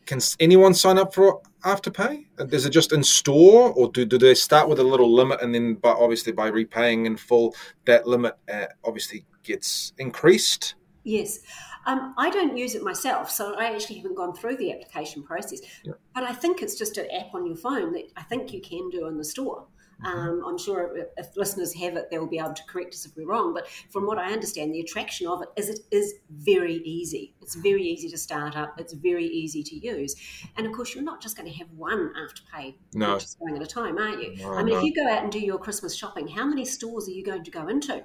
Can 0.06 0.20
anyone 0.38 0.74
sign 0.74 0.98
up 0.98 1.14
for 1.14 1.40
Afterpay? 1.64 2.26
Is 2.52 2.66
it 2.66 2.70
just 2.70 2.92
in 2.92 3.02
store, 3.02 3.72
or 3.72 3.90
do, 3.90 4.04
do 4.04 4.18
they 4.18 4.34
start 4.34 4.68
with 4.68 4.78
a 4.78 4.84
little 4.84 5.10
limit 5.10 5.40
and 5.40 5.54
then, 5.54 5.74
but 5.74 5.96
obviously 5.96 6.30
by 6.30 6.48
repaying 6.48 7.06
in 7.06 7.16
full, 7.16 7.54
that 7.86 8.06
limit 8.06 8.36
uh, 8.52 8.66
obviously 8.84 9.24
gets 9.42 9.94
increased? 9.96 10.74
Yes. 11.04 11.38
Um, 11.86 12.14
I 12.18 12.30
don't 12.30 12.56
use 12.56 12.74
it 12.74 12.82
myself, 12.82 13.30
so 13.30 13.54
I 13.54 13.74
actually 13.74 13.96
haven't 13.96 14.16
gone 14.16 14.34
through 14.34 14.56
the 14.56 14.72
application 14.72 15.22
process. 15.22 15.60
Yeah. 15.84 15.94
But 16.14 16.24
I 16.24 16.32
think 16.32 16.62
it's 16.62 16.76
just 16.76 16.98
an 16.98 17.06
app 17.10 17.34
on 17.34 17.46
your 17.46 17.56
phone 17.56 17.92
that 17.92 18.10
I 18.16 18.22
think 18.22 18.52
you 18.52 18.60
can 18.60 18.90
do 18.90 19.06
in 19.06 19.16
the 19.16 19.24
store. 19.24 19.66
Um, 20.04 20.42
I'm 20.46 20.58
sure 20.58 20.96
if, 20.96 21.06
if 21.16 21.36
listeners 21.36 21.72
have 21.74 21.96
it, 21.96 22.10
they'll 22.10 22.26
be 22.26 22.38
able 22.38 22.54
to 22.54 22.64
correct 22.64 22.94
us 22.94 23.06
if 23.06 23.16
we're 23.16 23.26
wrong. 23.26 23.54
But 23.54 23.68
from 23.90 24.06
what 24.06 24.18
I 24.18 24.32
understand, 24.32 24.74
the 24.74 24.80
attraction 24.80 25.26
of 25.26 25.42
it 25.42 25.48
is 25.56 25.68
it 25.68 25.80
is 25.90 26.14
very 26.30 26.76
easy. 26.76 27.34
It's 27.40 27.54
very 27.54 27.82
easy 27.82 28.08
to 28.10 28.18
start 28.18 28.56
up. 28.56 28.78
It's 28.78 28.92
very 28.92 29.26
easy 29.26 29.62
to 29.62 29.74
use, 29.74 30.14
and 30.56 30.66
of 30.66 30.72
course, 30.72 30.94
you're 30.94 31.04
not 31.04 31.20
just 31.20 31.36
going 31.36 31.50
to 31.50 31.58
have 31.58 31.68
one 31.70 32.12
afterpay 32.14 32.74
No. 32.94 33.14
purchase 33.14 33.34
going 33.34 33.56
at 33.56 33.62
a 33.62 33.66
time, 33.66 33.98
are 33.98 34.20
you? 34.20 34.36
No, 34.36 34.54
I 34.54 34.62
mean, 34.62 34.74
no. 34.74 34.78
if 34.78 34.84
you 34.84 34.94
go 34.94 35.08
out 35.08 35.22
and 35.22 35.32
do 35.32 35.40
your 35.40 35.58
Christmas 35.58 35.94
shopping, 35.94 36.28
how 36.28 36.44
many 36.44 36.64
stores 36.64 37.08
are 37.08 37.12
you 37.12 37.24
going 37.24 37.44
to 37.44 37.50
go 37.50 37.68
into? 37.68 38.04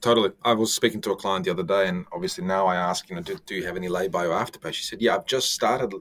Totally. 0.00 0.32
I 0.42 0.52
was 0.54 0.74
speaking 0.74 1.00
to 1.02 1.12
a 1.12 1.16
client 1.16 1.44
the 1.44 1.52
other 1.52 1.62
day, 1.62 1.86
and 1.88 2.06
obviously 2.12 2.44
now 2.44 2.66
I 2.66 2.74
ask, 2.74 3.08
you 3.08 3.14
know, 3.14 3.22
do, 3.22 3.38
do 3.46 3.54
you 3.54 3.64
have 3.66 3.76
any 3.76 3.88
lay-by 3.88 4.26
or 4.26 4.30
afterpay? 4.30 4.72
She 4.72 4.82
said, 4.82 5.00
yeah, 5.00 5.14
I've 5.14 5.26
just 5.26 5.52
started 5.52 5.94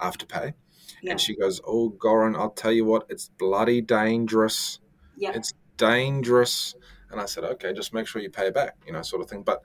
afterpay. 0.00 0.54
Yeah. 1.02 1.12
And 1.12 1.20
she 1.20 1.36
goes, 1.36 1.60
oh, 1.66 1.90
Goran, 1.90 2.36
I'll 2.36 2.50
tell 2.50 2.72
you 2.72 2.84
what, 2.84 3.06
it's 3.08 3.28
bloody 3.28 3.80
dangerous. 3.80 4.80
Yeah. 5.16 5.32
It's 5.34 5.52
dangerous. 5.76 6.74
And 7.10 7.20
I 7.20 7.26
said, 7.26 7.44
okay, 7.44 7.72
just 7.72 7.94
make 7.94 8.06
sure 8.06 8.20
you 8.22 8.30
pay 8.30 8.50
back, 8.50 8.76
you 8.86 8.92
know, 8.92 9.02
sort 9.02 9.22
of 9.22 9.28
thing. 9.28 9.42
But 9.42 9.62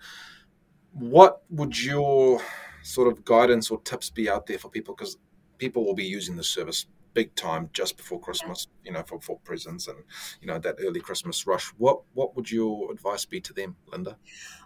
what 0.93 1.41
would 1.49 1.81
your 1.81 2.41
sort 2.83 3.11
of 3.11 3.25
guidance 3.25 3.71
or 3.71 3.81
tips 3.81 4.09
be 4.09 4.29
out 4.29 4.45
there 4.45 4.59
for 4.59 4.69
people? 4.69 4.95
Because 4.95 5.17
people 5.57 5.85
will 5.85 5.95
be 5.95 6.05
using 6.05 6.35
the 6.35 6.43
service 6.43 6.85
big 7.13 7.33
time 7.35 7.69
just 7.73 7.97
before 7.97 8.19
Christmas, 8.19 8.67
you 8.83 8.91
know, 8.91 9.03
for, 9.03 9.19
for 9.19 9.39
presents 9.39 9.87
and, 9.87 9.97
you 10.41 10.47
know, 10.47 10.59
that 10.59 10.75
early 10.79 10.99
Christmas 10.99 11.47
rush. 11.47 11.67
What 11.77 12.01
what 12.13 12.35
would 12.35 12.51
your 12.51 12.91
advice 12.91 13.25
be 13.25 13.41
to 13.41 13.53
them, 13.53 13.75
Linda? 13.87 14.17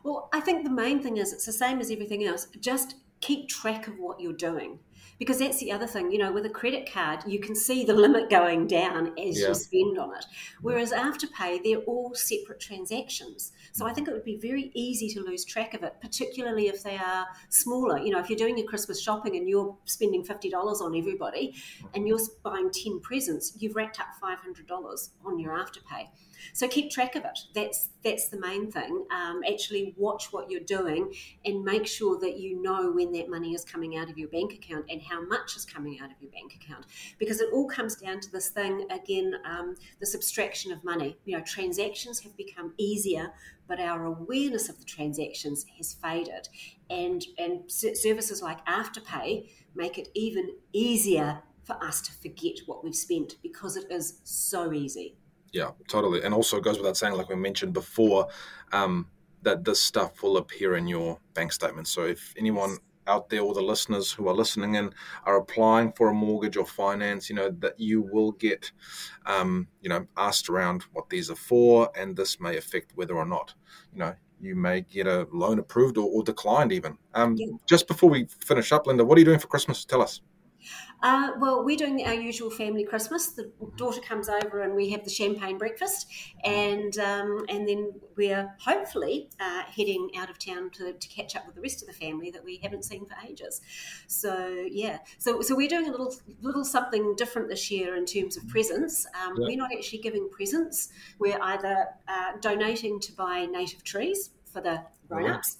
Well, 0.03 0.29
I 0.33 0.39
think 0.39 0.63
the 0.63 0.71
main 0.71 1.01
thing 1.01 1.17
is 1.17 1.33
it's 1.33 1.45
the 1.45 1.53
same 1.53 1.79
as 1.79 1.89
everything 1.89 2.25
else. 2.25 2.47
Just 2.59 2.95
keep 3.21 3.47
track 3.47 3.87
of 3.87 3.97
what 3.97 4.19
you're 4.19 4.33
doing. 4.33 4.79
Because 5.19 5.39
that's 5.39 5.59
the 5.59 5.71
other 5.71 5.87
thing, 5.87 6.11
you 6.11 6.17
know, 6.17 6.31
with 6.31 6.45
a 6.45 6.49
credit 6.49 6.91
card, 6.91 7.19
you 7.27 7.39
can 7.39 7.55
see 7.55 7.85
the 7.85 7.93
limit 7.93 8.29
going 8.29 8.67
down 8.67 9.17
as 9.17 9.39
Yeah. 9.39 9.49
you 9.49 9.53
spend 9.53 9.97
on 9.97 10.15
it. 10.15 10.25
Whereas 10.61 10.91
Afterpay, 10.91 11.63
they're 11.63 11.81
all 11.81 12.13
separate 12.15 12.59
transactions. 12.59 13.51
So 13.71 13.85
I 13.85 13.93
think 13.93 14.07
it 14.07 14.13
would 14.13 14.23
be 14.25 14.37
very 14.37 14.71
easy 14.73 15.07
to 15.13 15.21
lose 15.21 15.45
track 15.45 15.73
of 15.73 15.83
it, 15.83 15.95
particularly 16.01 16.67
if 16.67 16.83
they 16.83 16.97
are 16.97 17.27
smaller. 17.49 17.99
You 17.99 18.11
know, 18.11 18.19
if 18.19 18.29
you're 18.29 18.37
doing 18.37 18.57
your 18.57 18.67
Christmas 18.67 18.99
shopping 19.01 19.35
and 19.35 19.47
you're 19.47 19.77
spending 19.85 20.23
$50 20.23 20.81
on 20.81 20.95
everybody 20.95 21.55
and 21.93 22.07
you're 22.07 22.19
buying 22.43 22.69
10 22.71 22.99
presents, 22.99 23.53
you've 23.59 23.75
racked 23.75 23.99
up 23.99 24.07
$500 24.21 25.11
on 25.25 25.39
your 25.39 25.53
Afterpay. 25.57 26.07
So 26.51 26.67
keep 26.67 26.91
track 26.91 27.15
of 27.15 27.23
it. 27.23 27.39
That's 27.53 27.89
that's 28.03 28.27
the 28.27 28.37
main 28.37 28.69
thing. 28.69 29.05
Um, 29.11 29.41
actually, 29.49 29.93
watch 29.97 30.33
what 30.33 30.51
you're 30.51 30.59
doing 30.59 31.13
and 31.45 31.63
make 31.63 31.87
sure 31.87 32.19
that 32.19 32.37
you 32.37 32.61
know 32.61 32.91
when 32.91 33.13
that 33.13 33.29
money 33.29 33.53
is 33.53 33.63
coming 33.63 33.95
out 33.95 34.09
of 34.09 34.17
your 34.17 34.27
bank 34.27 34.51
account 34.53 34.85
and 34.93 35.01
how 35.01 35.21
much 35.25 35.57
is 35.57 35.65
coming 35.65 35.99
out 35.99 36.11
of 36.11 36.17
your 36.21 36.31
bank 36.31 36.55
account. 36.55 36.85
Because 37.19 37.41
it 37.41 37.49
all 37.51 37.67
comes 37.67 37.95
down 37.95 38.21
to 38.21 38.31
this 38.31 38.49
thing 38.49 38.87
again: 38.89 39.33
um, 39.43 39.75
the 39.99 40.05
subtraction 40.05 40.71
of 40.71 40.83
money. 40.83 41.17
You 41.25 41.37
know, 41.37 41.43
transactions 41.43 42.21
have 42.21 42.37
become 42.37 42.73
easier, 42.77 43.33
but 43.67 43.79
our 43.79 44.05
awareness 44.05 44.69
of 44.69 44.79
the 44.79 44.85
transactions 44.85 45.65
has 45.77 45.93
faded, 45.93 46.47
and 46.89 47.25
and 47.37 47.69
services 47.69 48.41
like 48.41 48.65
Afterpay 48.65 49.49
make 49.75 49.97
it 49.97 50.07
even 50.13 50.55
easier 50.71 51.41
for 51.63 51.81
us 51.83 52.01
to 52.01 52.11
forget 52.11 52.59
what 52.65 52.83
we've 52.83 52.95
spent 52.95 53.35
because 53.41 53.75
it 53.77 53.85
is 53.89 54.19
so 54.23 54.73
easy. 54.73 55.15
Yeah, 55.53 55.71
totally. 55.87 56.23
And 56.23 56.33
also 56.33 56.59
goes 56.59 56.77
without 56.77 56.97
saying, 56.97 57.13
like 57.13 57.29
we 57.29 57.35
mentioned 57.35 57.73
before, 57.73 58.27
um, 58.71 59.07
that 59.43 59.63
this 59.63 59.79
stuff 59.79 60.23
will 60.23 60.37
appear 60.37 60.75
in 60.75 60.87
your 60.87 61.19
bank 61.33 61.51
statement. 61.51 61.87
So 61.87 62.05
if 62.05 62.33
anyone 62.37 62.77
out 63.07 63.29
there, 63.29 63.41
all 63.41 63.53
the 63.53 63.61
listeners 63.61 64.11
who 64.11 64.27
are 64.27 64.33
listening 64.33 64.75
in, 64.75 64.93
are 65.25 65.37
applying 65.37 65.91
for 65.93 66.09
a 66.09 66.13
mortgage 66.13 66.57
or 66.57 66.65
finance, 66.65 67.29
you 67.29 67.35
know 67.35 67.49
that 67.59 67.79
you 67.79 68.01
will 68.01 68.31
get, 68.33 68.71
um, 69.25 69.67
you 69.81 69.89
know, 69.89 70.05
asked 70.17 70.49
around 70.49 70.83
what 70.93 71.09
these 71.09 71.29
are 71.29 71.35
for, 71.35 71.89
and 71.97 72.15
this 72.15 72.39
may 72.39 72.57
affect 72.57 72.91
whether 72.95 73.15
or 73.15 73.25
not, 73.25 73.53
you 73.91 73.99
know, 73.99 74.13
you 74.39 74.55
may 74.55 74.81
get 74.81 75.07
a 75.07 75.27
loan 75.31 75.59
approved 75.59 75.97
or, 75.97 76.09
or 76.09 76.23
declined 76.23 76.71
even. 76.71 76.97
Um, 77.13 77.35
Yeah. 77.37 77.47
Just 77.67 77.87
before 77.87 78.09
we 78.09 78.25
finish 78.25 78.71
up, 78.71 78.87
Linda, 78.87 79.05
what 79.05 79.17
are 79.17 79.19
you 79.19 79.25
doing 79.25 79.39
for 79.39 79.47
Christmas? 79.47 79.85
Tell 79.85 80.01
us. 80.01 80.21
Uh, 81.01 81.31
well, 81.39 81.63
we're 81.63 81.77
doing 81.77 82.05
our 82.05 82.13
usual 82.13 82.49
family 82.49 82.83
Christmas. 82.83 83.27
The 83.27 83.51
daughter 83.75 84.01
comes 84.01 84.29
over 84.29 84.61
and 84.61 84.75
we 84.75 84.89
have 84.91 85.03
the 85.03 85.09
champagne 85.09 85.57
breakfast, 85.57 86.07
and 86.43 86.97
um, 86.97 87.45
and 87.49 87.67
then 87.67 87.93
we're 88.15 88.53
hopefully 88.59 89.29
uh, 89.39 89.63
heading 89.63 90.11
out 90.17 90.29
of 90.29 90.39
town 90.39 90.69
to, 90.71 90.93
to 90.93 91.07
catch 91.09 91.35
up 91.35 91.45
with 91.45 91.55
the 91.55 91.61
rest 91.61 91.81
of 91.81 91.87
the 91.87 91.93
family 91.93 92.31
that 92.31 92.43
we 92.43 92.57
haven't 92.63 92.85
seen 92.85 93.05
for 93.05 93.15
ages. 93.27 93.61
So 94.07 94.65
yeah, 94.69 94.99
so 95.17 95.41
so 95.41 95.55
we're 95.55 95.67
doing 95.67 95.87
a 95.87 95.91
little 95.91 96.15
little 96.41 96.65
something 96.65 97.15
different 97.15 97.49
this 97.49 97.69
year 97.69 97.95
in 97.95 98.05
terms 98.05 98.37
of 98.37 98.47
presents. 98.47 99.05
Um, 99.21 99.33
Yeah. 99.37 99.47
We're 99.47 99.57
not 99.57 99.71
actually 99.73 99.99
giving 99.99 100.29
presents. 100.29 100.89
We're 101.19 101.41
either 101.41 101.87
uh, 102.07 102.33
donating 102.39 102.99
to 103.01 103.11
buy 103.13 103.45
native 103.45 103.83
trees 103.83 104.29
for 104.53 104.61
the 104.61 104.77
grown-ups 105.09 105.57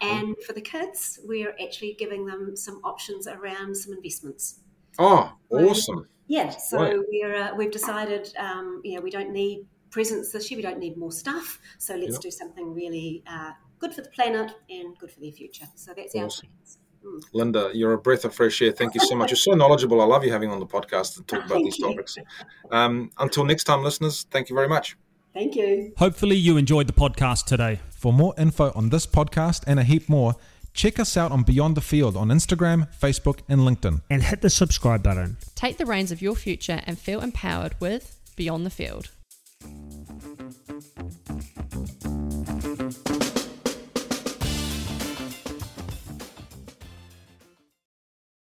and 0.00 0.34
for 0.46 0.52
the 0.52 0.60
kids 0.60 1.18
we're 1.24 1.54
actually 1.64 1.94
giving 1.98 2.24
them 2.24 2.56
some 2.56 2.76
options 2.84 3.26
around 3.26 3.74
some 3.76 3.92
investments 3.92 4.60
Oh, 4.98 5.30
awesome. 5.50 6.08
yeah, 6.26 6.48
so 6.50 6.78
Right. 6.78 6.96
we're 7.10 7.34
uh, 7.34 7.54
we've 7.58 7.70
decided, 7.70 8.32
um, 8.38 8.80
you 8.82 8.94
know, 8.94 9.02
we 9.02 9.10
don't 9.10 9.30
need 9.30 9.66
presents 9.90 10.32
this 10.32 10.50
year. 10.50 10.56
We 10.56 10.62
don't 10.62 10.78
need 10.78 10.96
more 10.96 11.12
stuff. 11.12 11.60
So 11.78 11.94
let's 11.96 12.12
Yep. 12.14 12.20
do 12.22 12.30
something 12.30 12.72
really 12.74 13.22
uh, 13.26 13.52
good 13.78 13.92
for 13.94 14.00
the 14.00 14.08
planet 14.08 14.48
and 14.70 14.96
good 14.98 15.10
for 15.10 15.20
their 15.20 15.32
future. 15.32 15.66
So 15.74 15.92
that's 15.94 16.14
our 16.14 16.24
Awesome. 16.24 16.48
plans. 16.48 16.78
Linda, 17.34 17.70
you're 17.74 17.92
a 17.92 17.98
breath 17.98 18.24
of 18.24 18.34
fresh 18.34 18.60
air. 18.62 18.72
Thank 18.72 18.94
you 18.94 19.00
so 19.00 19.14
much. 19.14 19.30
You're 19.30 19.36
so 19.36 19.52
knowledgeable. 19.52 20.00
I 20.00 20.06
love 20.06 20.24
you 20.24 20.32
having 20.32 20.50
on 20.50 20.60
the 20.60 20.66
podcast 20.66 21.14
to 21.16 21.22
talk 21.22 21.40
about 21.46 21.56
Thank 21.56 21.66
these 21.66 21.78
you. 21.78 21.88
topics. 21.88 22.16
Um, 22.72 23.10
until 23.18 23.44
next 23.44 23.64
time, 23.64 23.82
listeners, 23.84 24.26
thank 24.30 24.48
you 24.48 24.56
very 24.56 24.68
much. 24.68 24.96
Thank 25.36 25.54
you. 25.54 25.92
Hopefully, 25.98 26.34
you 26.34 26.56
enjoyed 26.56 26.86
the 26.86 26.94
podcast 26.94 27.44
today. 27.44 27.80
For 27.90 28.10
more 28.10 28.32
info 28.38 28.72
on 28.74 28.88
this 28.88 29.06
podcast 29.06 29.64
and 29.66 29.78
a 29.78 29.82
heap 29.82 30.08
more, 30.08 30.34
check 30.72 30.98
us 30.98 31.14
out 31.14 31.30
on 31.30 31.42
Beyond 31.42 31.76
the 31.76 31.82
Field 31.82 32.16
on 32.16 32.28
Instagram, 32.28 32.88
Facebook, 32.98 33.40
and 33.46 33.60
LinkedIn. 33.60 34.00
And 34.08 34.22
hit 34.22 34.40
the 34.40 34.48
subscribe 34.48 35.02
button. 35.02 35.36
Take 35.54 35.76
the 35.76 35.84
reins 35.84 36.10
of 36.10 36.22
your 36.22 36.36
future 36.36 36.80
and 36.86 36.98
feel 36.98 37.20
empowered 37.20 37.74
with 37.80 38.18
Beyond 38.34 38.64
the 38.64 38.70
Field. 38.70 39.10